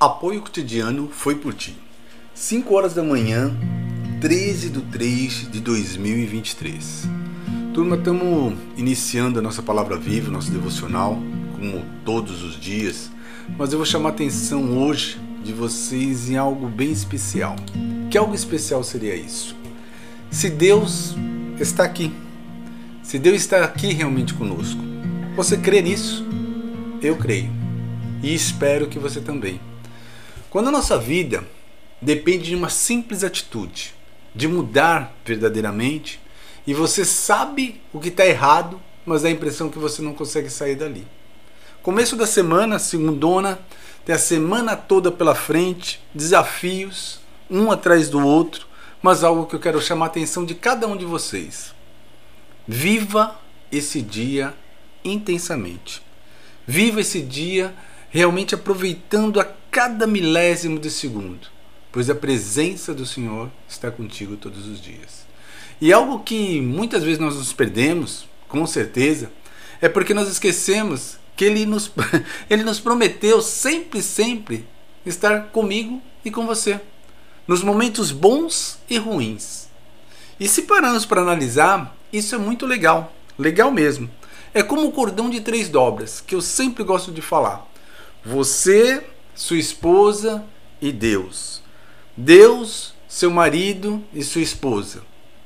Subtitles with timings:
[0.00, 1.76] Apoio cotidiano foi por ti.
[2.32, 3.52] 5 horas da manhã,
[4.20, 7.08] 13 de 3 de 2023.
[7.74, 11.18] Turma, estamos iniciando a nossa palavra viva, nosso devocional,
[11.56, 13.10] como todos os dias,
[13.58, 17.56] mas eu vou chamar a atenção hoje de vocês em algo bem especial.
[18.08, 19.56] Que algo especial seria isso?
[20.30, 21.16] Se Deus
[21.58, 22.12] está aqui,
[23.02, 24.80] se Deus está aqui realmente conosco,
[25.34, 26.24] você crê nisso?
[27.02, 27.50] Eu creio
[28.22, 29.60] e espero que você também.
[30.58, 31.46] Quando a nossa vida
[32.02, 33.94] depende de uma simples atitude,
[34.34, 36.20] de mudar verdadeiramente,
[36.66, 40.50] e você sabe o que está errado, mas dá a impressão que você não consegue
[40.50, 41.06] sair dali.
[41.80, 43.60] Começo da semana, segundona,
[44.04, 48.66] tem a semana toda pela frente, desafios, um atrás do outro,
[49.00, 51.72] mas algo que eu quero chamar a atenção de cada um de vocês.
[52.66, 53.40] Viva
[53.70, 54.52] esse dia
[55.04, 56.02] intensamente.
[56.66, 57.72] Viva esse dia
[58.10, 61.48] realmente aproveitando a cada milésimo de segundo,
[61.92, 65.26] pois a presença do Senhor está contigo todos os dias.
[65.80, 69.30] E algo que muitas vezes nós nos perdemos, com certeza,
[69.80, 71.90] é porque nós esquecemos que Ele nos,
[72.50, 74.66] ele nos prometeu sempre, sempre
[75.06, 76.80] estar comigo e com você,
[77.46, 79.68] nos momentos bons e ruins.
[80.40, 84.10] E se pararmos para analisar, isso é muito legal, legal mesmo.
[84.52, 87.66] É como o cordão de três dobras, que eu sempre gosto de falar.
[88.24, 89.04] Você,
[89.38, 90.44] sua esposa
[90.82, 91.62] e Deus.
[92.16, 95.02] Deus, seu marido e sua esposa.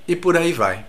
[0.09, 0.87] E por aí vai.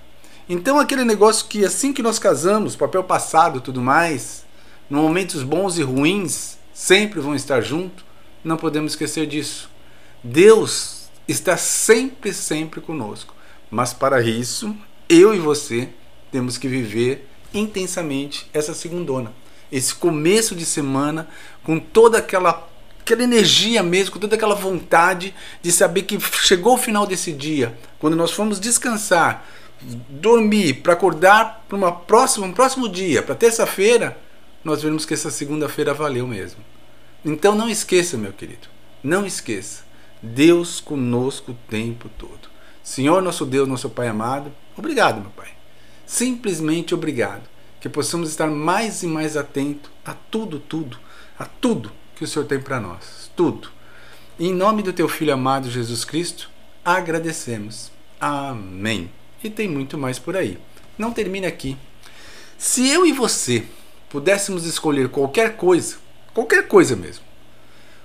[0.47, 4.45] Então aquele negócio que assim que nós casamos, papel passado, tudo mais,
[4.89, 8.05] nos momentos bons e ruins, sempre vão estar juntos,
[8.41, 9.69] não podemos esquecer disso.
[10.23, 13.35] Deus está sempre, sempre conosco.
[13.69, 14.73] Mas para isso,
[15.09, 15.89] eu e você
[16.31, 19.33] temos que viver intensamente essa segundona
[19.73, 21.27] esse começo de semana
[21.63, 22.69] com toda aquela
[23.03, 27.77] aquela energia mesmo, com toda aquela vontade de saber que chegou o final desse dia,
[27.99, 29.45] quando nós formos descansar,
[30.09, 34.17] dormir para acordar para uma próxima, um próximo dia, para terça-feira,
[34.63, 36.63] nós veremos que essa segunda-feira valeu mesmo.
[37.25, 38.67] Então não esqueça, meu querido,
[39.03, 39.83] não esqueça.
[40.21, 42.49] Deus conosco o tempo todo.
[42.81, 45.49] Senhor nosso Deus, nosso Pai amado, obrigado, meu Pai.
[46.05, 47.43] Simplesmente obrigado
[47.81, 50.97] que possamos estar mais e mais atentos a tudo, tudo,
[51.37, 53.31] a tudo que o Senhor tem para nós.
[53.35, 53.69] Tudo.
[54.39, 56.49] Em nome do teu Filho amado Jesus Cristo,
[56.83, 57.91] agradecemos.
[58.19, 59.11] Amém.
[59.43, 60.57] E tem muito mais por aí.
[60.97, 61.77] Não termina aqui.
[62.57, 63.65] Se eu e você
[64.09, 65.97] pudéssemos escolher qualquer coisa,
[66.33, 67.23] qualquer coisa mesmo,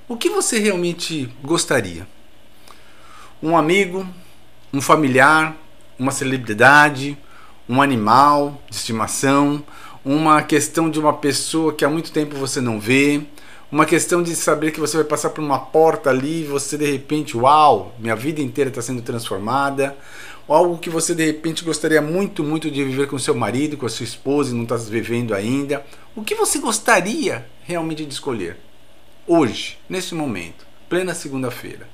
[0.08, 2.06] o que você realmente gostaria?
[3.42, 4.06] Um amigo,
[4.72, 5.56] um familiar,
[5.98, 7.16] uma celebridade,
[7.68, 9.62] um animal de estimação,
[10.04, 13.22] uma questão de uma pessoa que há muito tempo você não vê,
[13.70, 16.90] uma questão de saber que você vai passar por uma porta ali e você de
[16.90, 19.94] repente, uau, minha vida inteira está sendo transformada,
[20.46, 23.84] ou algo que você de repente gostaria muito, muito de viver com seu marido, com
[23.84, 25.84] a sua esposa e não está vivendo ainda.
[26.16, 28.56] O que você gostaria realmente de escolher?
[29.26, 31.86] Hoje, nesse momento, plena segunda-feira.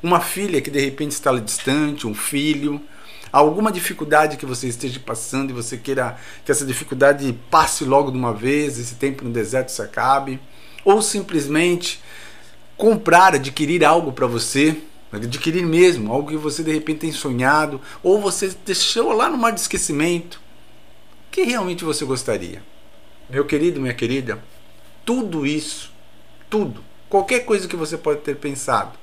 [0.00, 2.80] Uma filha que de repente está distante, um filho,
[3.32, 8.16] alguma dificuldade que você esteja passando e você queira que essa dificuldade passe logo de
[8.16, 10.38] uma vez, esse tempo no deserto se acabe,
[10.84, 12.00] ou simplesmente
[12.76, 14.76] comprar, adquirir algo para você,
[15.12, 19.52] adquirir mesmo, algo que você de repente tem sonhado, ou você deixou lá no mar
[19.52, 20.40] de esquecimento.
[21.30, 22.62] Que realmente você gostaria?
[23.28, 24.42] Meu querido, minha querida,
[25.04, 25.92] tudo isso,
[26.48, 28.98] tudo, qualquer coisa que você pode ter pensado,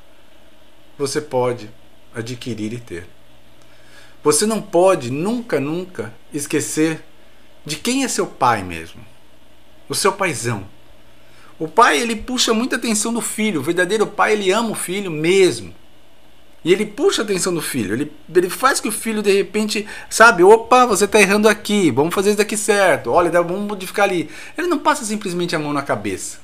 [0.98, 1.70] você pode
[2.14, 3.08] adquirir e ter.
[4.24, 7.04] Você não pode nunca, nunca esquecer
[7.64, 9.06] de quem é seu pai mesmo.
[9.88, 10.66] O seu paizão.
[11.58, 13.62] O pai, ele puxa muita atenção do filho.
[13.62, 15.74] O verdadeiro pai, ele ama o filho mesmo.
[16.64, 17.94] E ele puxa a atenção do filho.
[17.94, 20.44] Ele, ele faz que o filho, de repente, sabe?
[20.44, 21.92] Opa, você está errando aqui.
[21.92, 23.12] Vamos fazer isso daqui certo.
[23.12, 24.30] Olha, vamos modificar ali.
[24.58, 26.40] Ele não passa simplesmente a mão na cabeça.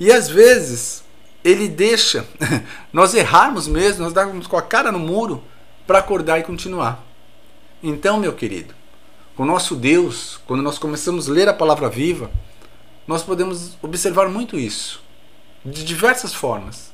[0.00, 1.04] E às vezes,
[1.44, 2.26] ele deixa
[2.92, 5.42] nós errarmos mesmo, nós darmos com a cara no muro
[5.86, 7.04] para acordar e continuar.
[7.82, 8.74] Então, meu querido,
[9.36, 12.30] com o nosso Deus, quando nós começamos a ler a palavra viva,
[13.06, 15.02] nós podemos observar muito isso,
[15.64, 16.92] de diversas formas.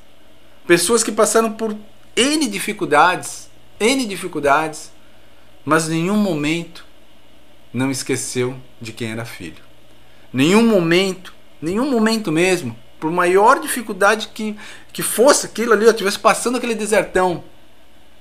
[0.65, 1.75] Pessoas que passaram por
[2.15, 4.91] N dificuldades, N dificuldades,
[5.65, 6.85] mas nenhum momento
[7.73, 9.63] não esqueceu de quem era filho.
[10.31, 14.55] Nenhum momento, nenhum momento mesmo, por maior dificuldade que,
[14.91, 17.43] que fosse aquilo ali, estivesse passando aquele desertão,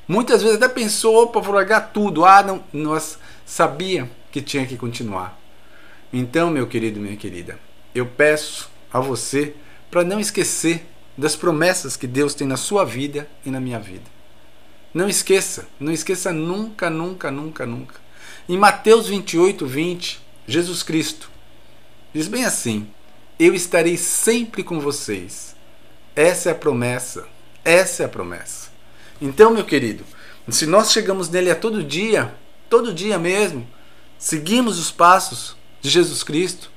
[0.09, 2.25] Muitas vezes até pensou, opa, vou largar tudo.
[2.25, 5.39] Ah, não, nós sabia que tinha que continuar.
[6.11, 7.59] Então, meu querido, minha querida,
[7.99, 9.55] eu peço a você
[9.91, 10.87] para não esquecer
[11.17, 14.05] das promessas que Deus tem na sua vida e na minha vida.
[14.95, 17.95] Não esqueça, não esqueça nunca, nunca, nunca, nunca.
[18.49, 21.31] Em Mateus 28, 20, Jesus Cristo
[22.15, 22.89] diz bem assim:
[23.39, 25.55] Eu estarei sempre com vocês.
[26.17, 27.27] Essa é a promessa.
[27.65, 28.71] Essa é a promessa.
[29.21, 30.05] Então, meu querido,
[30.49, 32.35] se nós chegamos nele a todo dia,
[32.71, 33.69] todo dia mesmo,
[34.19, 36.71] seguimos os passos de Jesus Cristo,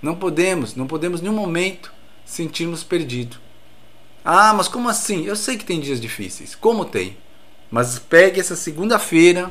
[0.00, 1.92] não podemos, não podemos em nenhum momento
[2.24, 3.36] sentirmos perdido.
[4.24, 5.24] Ah, mas como assim?
[5.24, 6.54] Eu sei que tem dias difíceis.
[6.54, 7.16] Como tem?
[7.70, 9.50] Mas pegue essa segunda-feira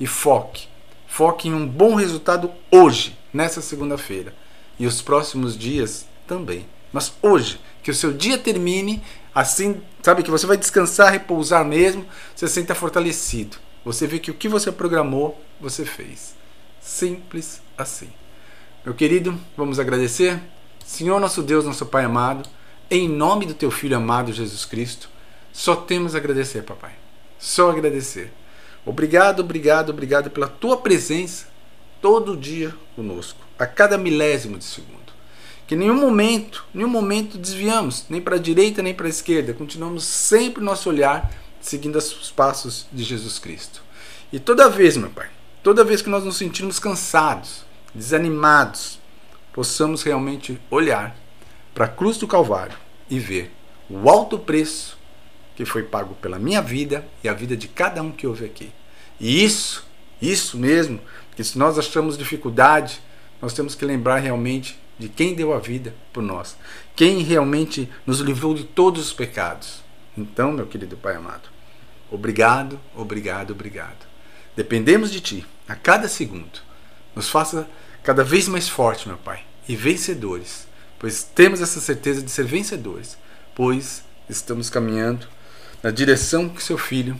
[0.00, 0.66] e foque.
[1.06, 4.34] Foque em um bom resultado hoje, nessa segunda-feira.
[4.78, 6.66] E os próximos dias também.
[6.92, 9.02] Mas hoje, que o seu dia termine
[9.34, 12.04] assim, sabe, que você vai descansar, repousar mesmo,
[12.34, 13.56] você se senta fortalecido.
[13.84, 16.34] Você vê que o que você programou, você fez.
[16.80, 18.10] Simples assim.
[18.84, 20.40] Meu querido, vamos agradecer?
[20.86, 22.48] Senhor nosso Deus, nosso Pai amado,
[22.88, 25.10] em nome do teu filho amado Jesus Cristo,
[25.52, 26.92] só temos a agradecer, papai.
[27.40, 28.32] Só agradecer.
[28.86, 31.48] Obrigado, obrigado, obrigado pela tua presença
[32.00, 35.12] todo dia conosco, a cada milésimo de segundo.
[35.66, 39.52] Que em nenhum momento, nenhum momento desviamos, nem para a direita nem para a esquerda.
[39.52, 41.30] Continuamos sempre nosso olhar
[41.60, 43.82] seguindo os passos de Jesus Cristo.
[44.32, 45.28] E toda vez, meu Pai,
[45.64, 48.98] toda vez que nós nos sentirmos cansados, desanimados,
[49.52, 51.16] possamos realmente olhar
[51.74, 52.76] para a cruz do Calvário
[53.08, 53.52] e ver
[53.88, 54.98] o alto preço
[55.56, 58.70] que foi pago pela minha vida e a vida de cada um que houve aqui.
[59.18, 59.84] E isso,
[60.22, 61.00] isso mesmo,
[61.34, 63.00] que se nós achamos dificuldade,
[63.42, 66.56] nós temos que lembrar realmente de quem deu a vida por nós,
[66.94, 69.82] quem realmente nos livrou de todos os pecados.
[70.16, 71.48] Então, meu querido Pai amado,
[72.10, 74.06] obrigado, obrigado, obrigado.
[74.56, 76.67] Dependemos de Ti a cada segundo.
[77.14, 77.68] Nos faça
[78.02, 80.66] cada vez mais forte, meu Pai, e vencedores,
[80.98, 83.18] pois temos essa certeza de ser vencedores,
[83.54, 85.26] pois estamos caminhando
[85.82, 87.18] na direção que Seu Filho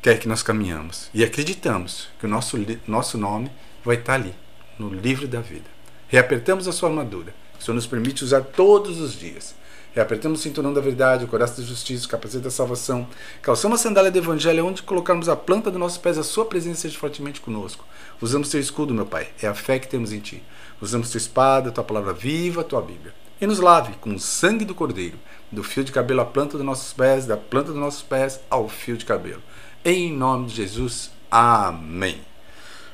[0.00, 2.56] quer que nós caminhamos e acreditamos que o nosso,
[2.86, 3.50] nosso nome
[3.84, 4.34] vai estar ali,
[4.78, 5.68] no livro da vida.
[6.08, 7.34] Reapertamos a sua armadura.
[7.58, 9.54] O Senhor nos permite usar todos os dias.
[9.94, 13.08] Reapertamos o cinturão da verdade, o coração da justiça, o capacete da salvação.
[13.42, 16.82] Calçamos a sandália do evangelho, onde colocarmos a planta dos nossos pés, a sua presença
[16.82, 17.84] seja fortemente conosco.
[18.20, 20.42] Usamos teu escudo, meu Pai, é a fé que temos em ti.
[20.80, 23.14] Usamos tua espada, tua palavra viva, tua Bíblia.
[23.40, 25.18] E nos lave com o sangue do Cordeiro,
[25.50, 28.68] do fio de cabelo à planta dos nossos pés, da planta dos nossos pés ao
[28.68, 29.42] fio de cabelo.
[29.84, 32.20] Em nome de Jesus, amém.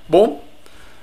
[0.08, 0.44] Bom,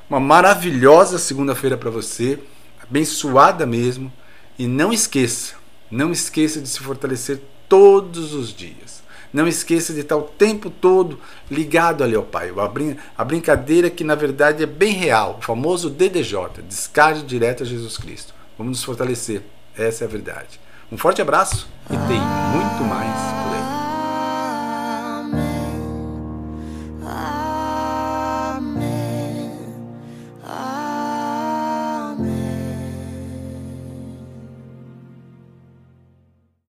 [0.09, 2.39] uma maravilhosa segunda-feira para você,
[2.81, 4.11] abençoada mesmo.
[4.59, 5.55] E não esqueça,
[5.91, 9.01] não esqueça de se fortalecer todos os dias.
[9.33, 12.51] Não esqueça de estar o tempo todo ligado ali ao Pai.
[12.57, 17.63] A, brin a brincadeira que na verdade é bem real, o famoso DDJ, descarga direto
[17.63, 18.33] a Jesus Cristo.
[18.57, 19.41] Vamos nos fortalecer,
[19.77, 20.59] essa é a verdade.
[20.91, 23.40] Um forte abraço e tem muito mais